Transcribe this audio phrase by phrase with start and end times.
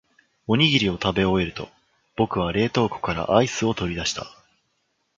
[0.47, 1.69] おにぎりを食べ終えると、
[2.15, 4.25] 僕は冷凍庫からアイスを取り出した。